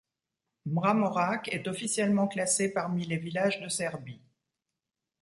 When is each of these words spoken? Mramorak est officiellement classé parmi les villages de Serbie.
Mramorak 0.65 1.49
est 1.53 1.67
officiellement 1.67 2.27
classé 2.27 2.73
parmi 2.73 3.05
les 3.05 3.17
villages 3.17 3.61
de 3.61 3.67
Serbie. 3.69 4.19